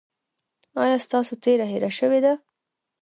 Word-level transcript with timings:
ایا 0.83 0.97
ستاسو 1.05 1.33
تیره 1.43 1.65
هیره 1.71 1.91
شوې 1.99 2.19
ده؟ 2.25 2.33